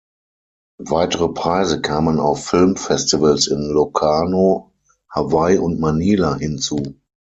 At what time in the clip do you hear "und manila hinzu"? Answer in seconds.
5.59-6.95